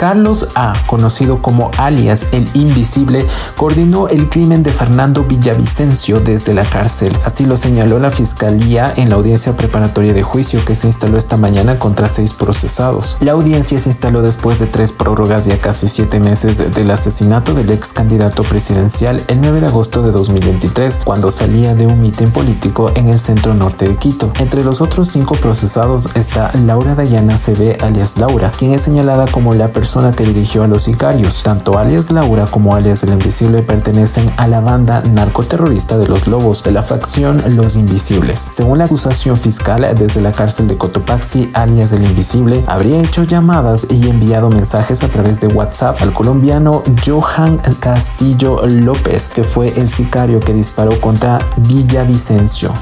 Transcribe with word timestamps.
Carlos 0.00 0.48
A., 0.54 0.72
conocido 0.86 1.42
como 1.42 1.70
alias 1.76 2.28
el 2.32 2.48
Invisible, 2.54 3.26
coordinó 3.54 4.08
el 4.08 4.30
crimen 4.30 4.62
de 4.62 4.72
Fernando 4.72 5.24
Villavicencio 5.24 6.20
desde 6.20 6.54
la 6.54 6.64
cárcel. 6.64 7.14
Así 7.26 7.44
lo 7.44 7.58
señaló 7.58 7.98
la 7.98 8.10
fiscalía 8.10 8.94
en 8.96 9.10
la 9.10 9.16
audiencia 9.16 9.58
preparatoria 9.58 10.14
de 10.14 10.22
juicio 10.22 10.64
que 10.64 10.74
se 10.74 10.86
instaló 10.86 11.18
esta 11.18 11.36
mañana 11.36 11.78
contra 11.78 12.08
seis 12.08 12.32
procesados. 12.32 13.18
La 13.20 13.32
audiencia 13.32 13.78
se 13.78 13.90
instaló 13.90 14.22
después 14.22 14.58
de 14.58 14.66
tres 14.66 14.90
prórrogas 14.90 15.46
y 15.48 15.52
a 15.52 15.60
casi 15.60 15.86
siete 15.86 16.18
meses 16.18 16.56
del 16.56 16.90
asesinato 16.90 17.52
del 17.52 17.70
ex 17.70 17.92
candidato 17.92 18.42
presidencial 18.42 19.22
el 19.28 19.42
9 19.42 19.60
de 19.60 19.66
agosto 19.66 20.00
de 20.00 20.12
2023, 20.12 21.02
cuando 21.04 21.30
salía 21.30 21.74
de 21.74 21.86
un 21.86 22.00
mitin 22.00 22.30
político 22.30 22.90
en 22.94 23.10
el 23.10 23.18
centro 23.18 23.52
norte 23.52 23.86
de 23.86 23.96
Quito. 23.96 24.32
Entre 24.38 24.64
los 24.64 24.80
otros 24.80 25.08
cinco 25.08 25.34
procesados 25.34 26.08
está 26.14 26.50
Laura 26.64 26.94
Dayana 26.94 27.36
CB 27.36 27.84
alias 27.84 28.16
Laura, 28.16 28.50
quien 28.56 28.72
es 28.72 28.80
señalada 28.80 29.26
como 29.26 29.52
la 29.52 29.68
persona 29.68 29.89
que 29.90 30.24
dirigió 30.24 30.62
a 30.62 30.68
los 30.68 30.82
sicarios. 30.82 31.42
Tanto 31.42 31.76
alias 31.76 32.12
Laura 32.12 32.46
como 32.46 32.76
alias 32.76 33.02
el 33.02 33.10
Invisible 33.10 33.62
pertenecen 33.62 34.30
a 34.36 34.46
la 34.46 34.60
banda 34.60 35.02
narcoterrorista 35.02 35.98
de 35.98 36.06
los 36.06 36.28
Lobos 36.28 36.62
de 36.62 36.70
la 36.70 36.82
facción 36.82 37.42
Los 37.56 37.74
Invisibles. 37.74 38.50
Según 38.52 38.78
la 38.78 38.84
acusación 38.84 39.36
fiscal, 39.36 39.84
desde 39.98 40.20
la 40.20 40.30
cárcel 40.30 40.68
de 40.68 40.78
Cotopaxi, 40.78 41.50
alias 41.54 41.92
el 41.92 42.04
Invisible 42.04 42.64
habría 42.68 43.02
hecho 43.02 43.24
llamadas 43.24 43.88
y 43.90 44.08
enviado 44.08 44.48
mensajes 44.48 45.02
a 45.02 45.08
través 45.08 45.40
de 45.40 45.48
WhatsApp 45.48 46.00
al 46.02 46.12
colombiano 46.12 46.84
Johan 47.04 47.58
Castillo 47.80 48.64
López, 48.66 49.28
que 49.28 49.42
fue 49.42 49.72
el 49.76 49.88
sicario 49.88 50.38
que 50.38 50.54
disparó 50.54 51.00
contra 51.00 51.40
Villavicencio. 51.56 52.72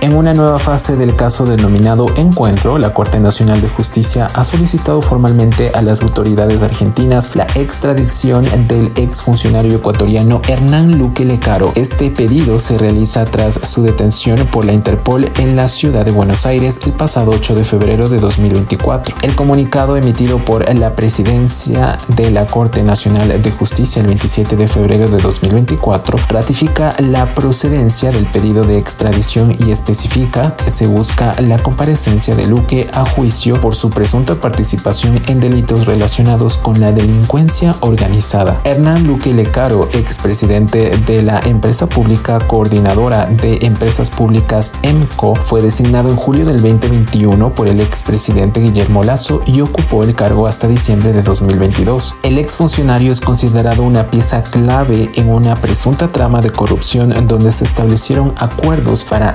En 0.00 0.14
una 0.14 0.34
nueva 0.34 0.58
fase 0.58 0.96
del 0.96 1.16
caso 1.16 1.46
denominado 1.46 2.06
Encuentro, 2.16 2.78
la 2.78 2.92
Corte 2.92 3.20
Nacional 3.20 3.62
de 3.62 3.68
Justicia 3.68 4.28
ha 4.34 4.44
solicitado 4.44 5.00
formalmente 5.00 5.70
a 5.74 5.80
las 5.80 6.02
autoridades 6.02 6.62
argentinas 6.62 7.34
la 7.36 7.46
extradición 7.54 8.44
del 8.68 8.92
exfuncionario 8.96 9.76
ecuatoriano 9.76 10.42
Hernán 10.46 10.98
Luque 10.98 11.24
Lecaro. 11.24 11.72
Este 11.74 12.10
pedido 12.10 12.58
se 12.58 12.76
realiza 12.76 13.24
tras 13.24 13.54
su 13.54 13.82
detención 13.82 14.46
por 14.46 14.66
la 14.66 14.74
Interpol 14.74 15.30
en 15.38 15.56
la 15.56 15.68
ciudad 15.68 16.04
de 16.04 16.10
Buenos 16.10 16.44
Aires 16.44 16.80
el 16.84 16.92
pasado 16.92 17.30
8 17.30 17.54
de 17.54 17.64
febrero 17.64 18.08
de 18.08 18.18
2024. 18.18 19.16
El 19.22 19.34
comunicado 19.34 19.96
emitido 19.96 20.38
por 20.38 20.72
la 20.74 20.94
presidencia 20.94 21.96
de 22.08 22.30
la 22.30 22.46
Corte 22.46 22.82
Nacional 22.82 23.40
de 23.40 23.50
Justicia 23.50 24.00
el 24.00 24.08
27 24.08 24.56
de 24.56 24.68
febrero 24.68 25.08
de 25.08 25.18
2024 25.18 26.18
ratifica 26.28 26.94
la 26.98 27.24
procedencia 27.34 28.10
del 28.10 28.26
pedido 28.26 28.64
de 28.64 28.76
extradición 28.76 29.52
y 29.58 29.70
especialización 29.70 29.83
especifica 29.84 30.56
que 30.56 30.70
se 30.70 30.86
busca 30.86 31.34
la 31.42 31.58
comparecencia 31.58 32.34
de 32.34 32.46
Luque 32.46 32.88
a 32.94 33.04
juicio 33.04 33.60
por 33.60 33.74
su 33.74 33.90
presunta 33.90 34.36
participación 34.36 35.20
en 35.26 35.40
delitos 35.40 35.84
relacionados 35.84 36.56
con 36.56 36.80
la 36.80 36.90
delincuencia 36.90 37.76
organizada. 37.80 38.58
Hernán 38.64 39.06
Luque 39.06 39.34
Lecaro, 39.34 39.90
expresidente 39.92 40.90
de 41.06 41.22
la 41.22 41.38
empresa 41.40 41.86
pública 41.86 42.38
coordinadora 42.38 43.26
de 43.26 43.58
empresas 43.66 44.08
públicas 44.08 44.72
EMCO, 44.82 45.34
fue 45.34 45.60
designado 45.60 46.08
en 46.08 46.16
julio 46.16 46.46
del 46.46 46.62
2021 46.62 47.54
por 47.54 47.68
el 47.68 47.80
expresidente 47.80 48.60
Guillermo 48.60 49.04
Lazo 49.04 49.42
y 49.44 49.60
ocupó 49.60 50.02
el 50.02 50.14
cargo 50.14 50.46
hasta 50.46 50.66
diciembre 50.66 51.12
de 51.12 51.20
2022. 51.20 52.16
El 52.22 52.38
exfuncionario 52.38 53.12
es 53.12 53.20
considerado 53.20 53.82
una 53.82 54.04
pieza 54.04 54.42
clave 54.42 55.10
en 55.14 55.28
una 55.28 55.56
presunta 55.56 56.08
trama 56.08 56.40
de 56.40 56.50
corrupción 56.50 57.28
donde 57.28 57.52
se 57.52 57.64
establecieron 57.64 58.32
acuerdos 58.38 59.04
para 59.04 59.32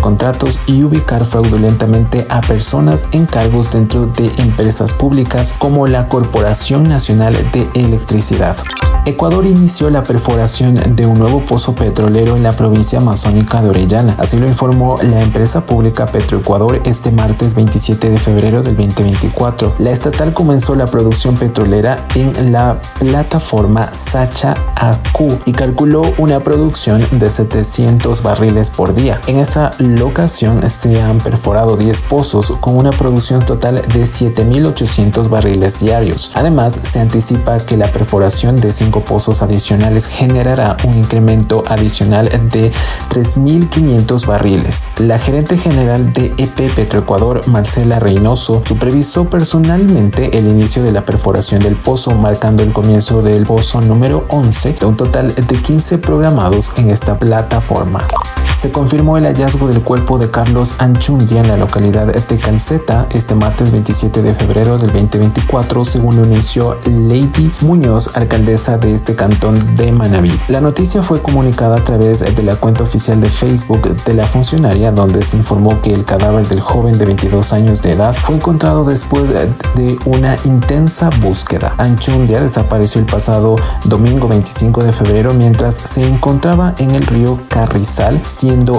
contratos 0.00 0.58
y 0.66 0.82
ubicar 0.84 1.24
fraudulentamente 1.24 2.26
a 2.30 2.40
personas 2.40 3.04
en 3.12 3.26
cargos 3.26 3.70
dentro 3.70 4.06
de 4.06 4.30
empresas 4.38 4.92
públicas 4.92 5.54
como 5.58 5.86
la 5.86 6.08
Corporación 6.08 6.84
Nacional 6.84 7.36
de 7.52 7.68
Electricidad. 7.74 8.56
Ecuador 9.06 9.46
inició 9.46 9.88
la 9.88 10.02
perforación 10.02 10.74
de 10.74 11.06
un 11.06 11.18
nuevo 11.18 11.40
pozo 11.40 11.74
petrolero 11.74 12.36
en 12.36 12.42
la 12.42 12.52
provincia 12.52 12.98
amazónica 12.98 13.62
de 13.62 13.70
Orellana. 13.70 14.14
Así 14.18 14.38
lo 14.38 14.46
informó 14.46 14.98
la 15.02 15.22
empresa 15.22 15.64
pública 15.64 16.06
Petroecuador 16.06 16.82
este 16.84 17.10
martes 17.10 17.54
27 17.54 18.10
de 18.10 18.18
febrero 18.18 18.62
del 18.62 18.76
2024. 18.76 19.76
La 19.78 19.90
estatal 19.90 20.34
comenzó 20.34 20.74
la 20.74 20.86
producción 20.86 21.36
petrolera 21.36 22.06
en 22.14 22.52
la 22.52 22.80
plataforma 22.98 23.92
Sacha 23.94 24.54
AQ 24.76 25.46
y 25.46 25.52
calculó 25.52 26.02
una 26.18 26.40
producción 26.40 27.02
de 27.10 27.30
700 27.30 28.22
barriles 28.22 28.68
por 28.70 28.94
día. 28.94 29.20
En 29.26 29.38
esa 29.38 29.72
locación 29.78 30.68
se 30.68 31.00
han 31.00 31.18
perforado 31.18 31.78
10 31.78 32.02
pozos 32.02 32.52
con 32.60 32.76
una 32.76 32.90
producción 32.90 33.44
total 33.46 33.76
de 33.76 34.04
7.800 34.04 35.28
barriles 35.30 35.80
diarios. 35.80 36.32
Además, 36.34 36.78
se 36.82 37.00
anticipa 37.00 37.58
que 37.60 37.78
la 37.78 37.90
perforación 37.90 38.60
de 38.60 38.72
5 38.72 38.89
pozos 38.90 39.42
adicionales 39.42 40.08
generará 40.08 40.76
un 40.84 40.98
incremento 40.98 41.62
adicional 41.68 42.28
de 42.50 42.72
3.500 43.10 44.26
barriles. 44.26 44.90
La 44.98 45.20
gerente 45.20 45.56
general 45.56 46.12
de 46.12 46.34
EP 46.36 46.74
Petroecuador, 46.74 47.46
Marcela 47.46 48.00
Reynoso, 48.00 48.62
supervisó 48.66 49.26
personalmente 49.26 50.36
el 50.36 50.48
inicio 50.48 50.82
de 50.82 50.90
la 50.90 51.04
perforación 51.04 51.62
del 51.62 51.76
pozo, 51.76 52.10
marcando 52.16 52.64
el 52.64 52.72
comienzo 52.72 53.22
del 53.22 53.46
pozo 53.46 53.80
número 53.80 54.24
11 54.28 54.72
de 54.80 54.86
un 54.86 54.96
total 54.96 55.32
de 55.34 55.56
15 55.56 55.98
programados 55.98 56.72
en 56.76 56.90
esta 56.90 57.16
plataforma 57.16 58.06
se 58.60 58.70
confirmó 58.70 59.16
el 59.16 59.24
hallazgo 59.24 59.68
del 59.68 59.80
cuerpo 59.80 60.18
de 60.18 60.30
Carlos 60.30 60.74
Anchundia 60.76 61.40
en 61.40 61.48
la 61.48 61.56
localidad 61.56 62.08
de 62.08 62.36
Calceta 62.36 63.06
este 63.10 63.34
martes 63.34 63.72
27 63.72 64.20
de 64.20 64.34
febrero 64.34 64.76
del 64.76 64.88
2024, 64.92 65.82
según 65.82 66.16
lo 66.16 66.24
anunció 66.24 66.76
Lady 66.84 67.50
Muñoz, 67.62 68.14
alcaldesa 68.18 68.76
de 68.76 68.92
este 68.92 69.16
cantón 69.16 69.76
de 69.76 69.92
Manabí. 69.92 70.38
La 70.48 70.60
noticia 70.60 71.02
fue 71.02 71.22
comunicada 71.22 71.78
a 71.78 71.84
través 71.84 72.20
de 72.20 72.42
la 72.42 72.56
cuenta 72.56 72.82
oficial 72.82 73.18
de 73.18 73.30
Facebook 73.30 73.94
de 74.04 74.12
la 74.12 74.26
funcionaria, 74.26 74.92
donde 74.92 75.22
se 75.22 75.38
informó 75.38 75.80
que 75.80 75.94
el 75.94 76.04
cadáver 76.04 76.46
del 76.46 76.60
joven 76.60 76.98
de 76.98 77.06
22 77.06 77.54
años 77.54 77.80
de 77.80 77.92
edad 77.92 78.14
fue 78.14 78.34
encontrado 78.34 78.84
después 78.84 79.30
de 79.30 79.98
una 80.04 80.36
intensa 80.44 81.08
búsqueda. 81.22 81.74
Anchundia 81.78 82.42
desapareció 82.42 83.00
el 83.00 83.06
pasado 83.06 83.56
domingo 83.86 84.28
25 84.28 84.84
de 84.84 84.92
febrero 84.92 85.32
mientras 85.32 85.76
se 85.76 86.06
encontraba 86.06 86.74
en 86.76 86.94
el 86.94 87.06
río 87.06 87.40
Carrizal, 87.48 88.20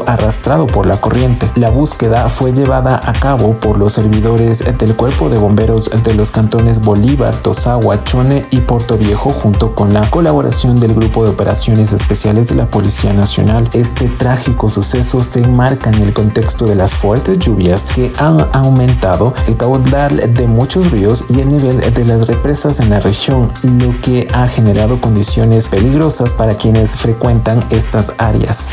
arrastrado 0.06 0.68
por 0.68 0.86
la 0.86 1.00
corriente. 1.00 1.50
La 1.56 1.70
búsqueda 1.70 2.28
fue 2.28 2.52
llevada 2.52 3.02
a 3.06 3.14
cabo 3.14 3.54
por 3.54 3.78
los 3.78 3.94
servidores 3.94 4.66
del 4.78 4.96
Cuerpo 4.98 5.30
de 5.30 5.38
Bomberos 5.38 5.90
de 6.04 6.14
los 6.14 6.32
cantones 6.32 6.82
Bolívar, 6.82 7.34
Tosagua, 7.36 8.04
Chone 8.04 8.46
y 8.52 8.58
Puerto 8.58 8.98
Viejo 8.98 9.30
junto 9.30 9.74
con 9.74 9.94
la 9.94 10.02
colaboración 10.10 10.80
del 10.80 10.94
Grupo 10.94 11.24
de 11.24 11.30
Operaciones 11.30 11.94
Especiales 11.94 12.50
de 12.50 12.56
la 12.56 12.66
Policía 12.66 13.14
Nacional. 13.14 13.70
Este 13.72 14.10
trágico 14.10 14.70
suceso 14.70 15.24
se 15.24 15.42
enmarca 15.42 15.90
en 15.90 16.02
el 16.02 16.14
contexto 16.14 16.66
de 16.66 16.76
las 16.76 16.96
fuertes 16.96 17.40
lluvias 17.40 17.84
que 17.84 18.12
han 18.18 18.46
aumentado 18.52 19.34
el 19.48 19.56
caudal 19.56 20.34
de 20.34 20.48
muchos 20.48 20.92
ríos 20.92 21.24
y 21.30 21.40
el 21.40 21.48
nivel 21.48 21.94
de 21.94 22.06
las 22.06 22.28
represas 22.28 22.82
en 22.82 22.90
la 22.90 23.00
región, 23.00 23.50
lo 23.64 23.94
que 24.02 24.28
ha 24.34 24.50
generado 24.50 25.00
condiciones 25.00 25.70
peligrosas 25.70 26.34
para 26.34 26.56
quienes 26.56 26.98
frecuentan 26.98 27.64
estas 27.70 28.14
áreas. 28.18 28.72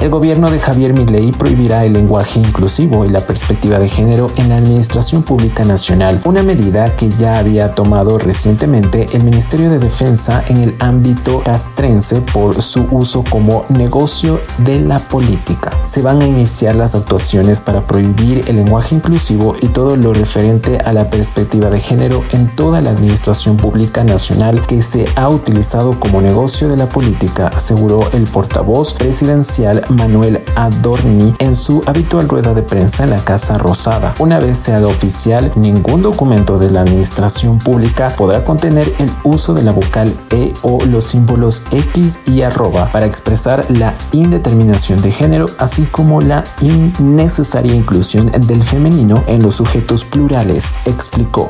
El 0.00 0.10
gobierno 0.10 0.48
de 0.48 0.60
Javier 0.60 0.94
Milei 0.94 1.32
prohibirá 1.32 1.84
el 1.84 1.94
lenguaje 1.94 2.38
inclusivo 2.38 3.04
y 3.04 3.08
la 3.08 3.26
perspectiva 3.26 3.80
de 3.80 3.88
género 3.88 4.30
en 4.36 4.48
la 4.48 4.58
Administración 4.58 5.24
Pública 5.24 5.64
Nacional, 5.64 6.20
una 6.24 6.44
medida 6.44 6.94
que 6.94 7.10
ya 7.18 7.36
había 7.36 7.74
tomado 7.74 8.16
recientemente 8.16 9.08
el 9.12 9.24
Ministerio 9.24 9.70
de 9.70 9.80
Defensa 9.80 10.44
en 10.46 10.58
el 10.58 10.76
ámbito 10.78 11.42
castrense 11.44 12.20
por 12.20 12.62
su 12.62 12.86
uso 12.92 13.24
como 13.28 13.64
negocio 13.70 14.40
de 14.58 14.80
la 14.80 15.00
política. 15.00 15.72
Se 15.82 16.00
van 16.00 16.22
a 16.22 16.28
iniciar 16.28 16.76
las 16.76 16.94
actuaciones 16.94 17.58
para 17.58 17.84
prohibir 17.84 18.44
el 18.46 18.54
lenguaje 18.54 18.94
inclusivo 18.94 19.56
y 19.60 19.66
todo 19.66 19.96
lo 19.96 20.14
referente 20.14 20.78
a 20.78 20.92
la 20.92 21.10
perspectiva 21.10 21.70
de 21.70 21.80
género 21.80 22.22
en 22.30 22.54
toda 22.54 22.80
la 22.82 22.90
Administración 22.90 23.56
Pública 23.56 24.04
Nacional 24.04 24.64
que 24.64 24.80
se 24.80 25.06
ha 25.16 25.28
utilizado 25.28 25.98
como 25.98 26.22
negocio 26.22 26.68
de 26.68 26.76
la 26.76 26.88
política, 26.88 27.48
aseguró 27.48 28.08
el 28.12 28.28
portavoz 28.28 28.94
presidencial 28.94 29.82
Manuel 29.90 30.42
Adorni 30.56 31.34
en 31.38 31.56
su 31.56 31.82
habitual 31.86 32.28
rueda 32.28 32.54
de 32.54 32.62
prensa 32.62 33.04
en 33.04 33.10
la 33.10 33.24
Casa 33.24 33.58
Rosada. 33.58 34.14
Una 34.18 34.38
vez 34.38 34.58
se 34.58 34.74
oficial, 34.84 35.52
ningún 35.56 36.02
documento 36.02 36.58
de 36.58 36.70
la 36.70 36.82
administración 36.82 37.58
pública 37.58 38.14
podrá 38.16 38.44
contener 38.44 38.92
el 38.98 39.10
uso 39.24 39.54
de 39.54 39.62
la 39.62 39.72
vocal 39.72 40.14
E 40.30 40.52
o 40.62 40.78
los 40.84 41.04
símbolos 41.04 41.64
X 41.70 42.20
y 42.26 42.42
arroba 42.42 42.90
para 42.92 43.06
expresar 43.06 43.66
la 43.68 43.94
indeterminación 44.12 45.02
de 45.02 45.10
género, 45.10 45.46
así 45.58 45.84
como 45.84 46.20
la 46.20 46.44
innecesaria 46.60 47.74
inclusión 47.74 48.30
del 48.46 48.62
femenino 48.62 49.24
en 49.26 49.42
los 49.42 49.54
sujetos 49.54 50.04
plurales, 50.04 50.72
explicó. 50.84 51.48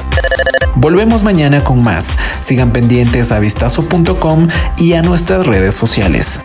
Volvemos 0.74 1.22
mañana 1.22 1.64
con 1.64 1.82
más. 1.82 2.10
Sigan 2.40 2.72
pendientes 2.72 3.32
a 3.32 3.38
vistazo.com 3.38 4.48
y 4.76 4.92
a 4.92 5.02
nuestras 5.02 5.46
redes 5.46 5.74
sociales. 5.74 6.40